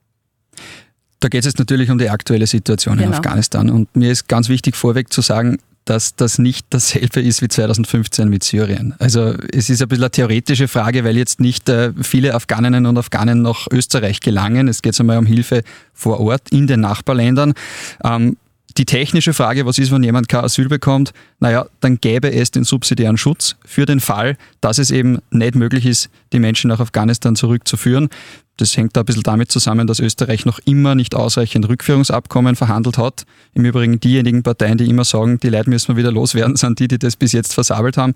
Da 1.20 1.28
geht 1.28 1.40
es 1.40 1.44
jetzt 1.44 1.58
natürlich 1.58 1.90
um 1.90 1.98
die 1.98 2.08
aktuelle 2.08 2.46
Situation 2.46 2.96
genau. 2.96 3.10
in 3.10 3.14
Afghanistan. 3.14 3.68
Und 3.68 3.94
mir 3.94 4.10
ist 4.10 4.26
ganz 4.26 4.48
wichtig 4.48 4.74
vorweg 4.74 5.12
zu 5.12 5.20
sagen, 5.20 5.58
dass 5.88 6.14
das 6.14 6.38
nicht 6.38 6.66
dasselbe 6.70 7.20
ist 7.22 7.40
wie 7.40 7.48
2015 7.48 8.28
mit 8.28 8.44
Syrien. 8.44 8.94
Also 8.98 9.34
es 9.52 9.70
ist 9.70 9.80
ein 9.80 9.88
bisschen 9.88 10.04
eine 10.04 10.10
theoretische 10.10 10.68
Frage, 10.68 11.02
weil 11.02 11.16
jetzt 11.16 11.40
nicht 11.40 11.68
äh, 11.70 11.92
viele 12.02 12.34
Afghaninnen 12.34 12.84
und 12.84 12.98
Afghanen 12.98 13.40
nach 13.40 13.66
Österreich 13.72 14.20
gelangen. 14.20 14.68
Es 14.68 14.82
geht 14.82 14.98
einmal 15.00 15.16
um 15.16 15.24
Hilfe 15.24 15.62
vor 15.94 16.20
Ort 16.20 16.50
in 16.50 16.66
den 16.66 16.80
Nachbarländern. 16.80 17.54
Ähm, 18.04 18.36
die 18.76 18.84
technische 18.84 19.32
Frage, 19.32 19.64
was 19.64 19.78
ist, 19.78 19.90
wenn 19.90 20.02
jemand 20.02 20.28
kein 20.28 20.44
Asyl 20.44 20.68
bekommt? 20.68 21.12
Naja, 21.40 21.66
dann 21.80 21.98
gäbe 21.98 22.32
es 22.32 22.50
den 22.50 22.64
subsidiären 22.64 23.16
Schutz 23.16 23.56
für 23.64 23.86
den 23.86 24.00
Fall, 24.00 24.36
dass 24.60 24.78
es 24.78 24.90
eben 24.90 25.18
nicht 25.30 25.54
möglich 25.54 25.86
ist, 25.86 26.10
die 26.32 26.38
Menschen 26.38 26.68
nach 26.68 26.80
Afghanistan 26.80 27.34
zurückzuführen. 27.34 28.10
Das 28.58 28.76
hängt 28.76 28.96
da 28.96 29.00
ein 29.00 29.06
bisschen 29.06 29.22
damit 29.22 29.52
zusammen, 29.52 29.86
dass 29.86 30.00
Österreich 30.00 30.44
noch 30.44 30.58
immer 30.64 30.96
nicht 30.96 31.14
ausreichend 31.14 31.68
Rückführungsabkommen 31.68 32.56
verhandelt 32.56 32.98
hat. 32.98 33.24
Im 33.54 33.64
Übrigen 33.64 34.00
diejenigen 34.00 34.42
Parteien, 34.42 34.76
die 34.78 34.90
immer 34.90 35.04
sagen, 35.04 35.38
die 35.38 35.48
Leute 35.48 35.70
müssen 35.70 35.88
wir 35.88 35.96
wieder 35.96 36.10
loswerden, 36.10 36.56
sind 36.56 36.80
die, 36.80 36.88
die 36.88 36.98
das 36.98 37.14
bis 37.14 37.32
jetzt 37.32 37.54
versabelt 37.54 37.96
haben. 37.96 38.14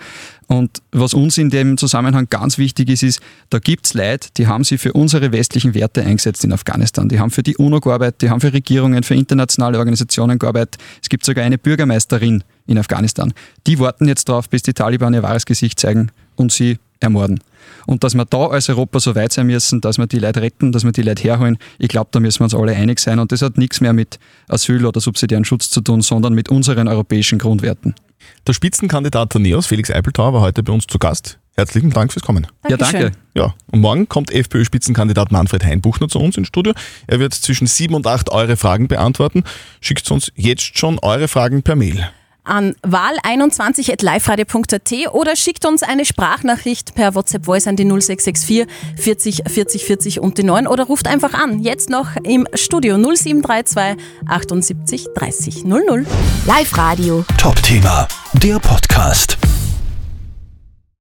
Und 0.49 0.83
was 0.91 1.15
uns 1.15 1.39
in 1.39 1.49
dem 1.49 1.79
Zusammenhang 1.79 2.27
ganz 2.29 2.59
wichtig 2.59 2.91
ist, 2.91 3.05
ist, 3.05 3.21
da 3.51 3.61
gibt 3.61 3.87
es 3.87 3.95
Leute, 3.95 4.31
die 4.37 4.49
haben 4.49 4.65
sich 4.65 4.81
für 4.81 4.93
unsere 4.93 5.31
westlichen 5.31 5.75
Werte 5.75 6.03
eingesetzt 6.03 6.43
in 6.43 6.53
Afghanistan. 6.53 7.09
Die 7.09 7.21
haben 7.21 7.31
für 7.31 7.45
die 7.45 7.57
UNO 7.57 7.79
gearbeitet, 7.79 8.23
die 8.23 8.31
haben 8.31 8.41
für 8.41 8.53
Regierungen, 8.53 9.05
für 9.05 9.15
internationale 9.15 9.79
Organisationen 9.79 10.41
gearbeitet. 10.41 10.79
Es 11.01 11.09
gibt 11.09 11.25
sogar 11.25 11.45
eine 11.45 11.57
Bürgermeisterin 11.57 12.43
in 12.67 12.79
Afghanistan. 12.79 13.33
Die 13.69 13.79
warten 13.79 14.09
jetzt 14.09 14.29
darauf, 14.29 14.49
bis 14.49 14.63
die 14.63 14.75
Taliban 14.75 15.15
ihr 15.15 15.23
wahres 15.23 15.47
Gesicht 15.47 15.79
zeigen 15.79 16.11
und 16.35 16.51
sie 16.51 16.79
ermorden. 17.03 17.41
Und 17.87 18.05
dass 18.05 18.15
wir 18.15 18.25
da 18.25 18.47
als 18.47 18.69
Europa 18.69 19.01
so 19.01 19.15
weit 19.15 19.33
sein 19.33 19.47
müssen, 19.47 19.81
dass 19.81 19.99
wir 19.99 20.07
die 20.07 20.19
Leute 20.19 20.43
retten, 20.43 20.73
dass 20.73 20.85
wir 20.85 20.93
die 20.93 21.03
Leute 21.03 21.23
herholen, 21.23 21.59
ich 21.79 21.89
glaube, 21.89 22.09
da 22.13 22.21
müssen 22.21 22.41
wir 22.41 22.45
uns 22.45 22.55
alle 22.55 22.75
einig 22.75 23.01
sein. 23.01 23.19
Und 23.19 23.33
das 23.33 23.43
hat 23.43 23.59
nichts 23.59 23.81
mehr 23.81 23.93
mit 23.93 24.19
Asyl 24.49 24.85
oder 24.87 25.01
subsidiären 25.01 25.45
Schutz 25.45 25.71
zu 25.71 25.81
tun, 25.81 26.03
sondern 26.03 26.35
mit 26.35 26.49
unseren 26.49 26.89
europäischen 26.89 27.39
Grundwerten. 27.39 27.95
Der 28.47 28.53
Spitzenkandidat 28.53 29.35
der 29.35 29.41
NEOS, 29.41 29.67
Felix 29.67 29.91
Eipeltauer, 29.91 30.33
war 30.33 30.41
heute 30.43 30.63
bei 30.63 30.73
uns 30.73 30.87
zu 30.87 30.99
Gast. 30.99 31.39
Herzlichen 31.55 31.91
Dank 31.91 32.13
fürs 32.13 32.25
Kommen. 32.25 32.47
Dankeschön. 32.63 32.95
Ja, 32.95 33.09
danke. 33.09 33.19
Ja, 33.35 33.55
und 33.71 33.81
morgen 33.81 34.09
kommt 34.09 34.31
FPÖ-Spitzenkandidat 34.31 35.33
Manfred 35.33 35.65
Heinbuchner 35.65 36.09
zu 36.09 36.19
uns 36.19 36.37
ins 36.37 36.49
Studio. 36.49 36.73
Er 37.07 37.21
wird 37.21 37.35
zwischen 37.35 37.67
sieben 37.67 37.95
und 37.95 38.07
acht 38.07 38.31
eure 38.31 38.57
Fragen 38.57 38.89
beantworten. 38.89 39.45
Schickt 39.81 40.11
uns 40.11 40.33
jetzt 40.35 40.79
schon 40.79 40.99
eure 41.01 41.29
Fragen 41.29 41.63
per 41.63 41.77
Mail 41.77 42.09
an 42.45 42.75
wahl21.liferadio.at 42.83 45.15
oder 45.15 45.37
schickt 45.37 45.65
uns 45.65 45.83
eine 45.83 46.05
Sprachnachricht 46.05 46.95
per 46.95 47.15
WhatsApp 47.15 47.47
Voice 47.47 47.67
an 47.67 47.77
die 47.77 47.85
0664 47.85 48.67
40 48.97 49.43
40 49.47 49.85
40 49.85 50.21
und 50.21 50.37
die 50.39 50.45
9 50.45 50.67
oder 50.67 50.85
ruft 50.85 51.07
einfach 51.07 51.35
an. 51.35 51.63
Jetzt 51.63 51.91
noch 51.91 52.17
im 52.25 52.47
Studio 52.55 52.97
0732 52.97 54.03
78 54.27 55.07
30 55.15 55.65
00. 55.65 56.07
Live 56.47 56.77
Radio. 56.77 57.25
Top 57.39 57.63
Thema, 57.63 58.09
der 58.35 58.59
Podcast. 58.59 59.39